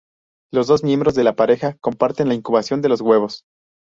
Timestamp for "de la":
1.13-1.35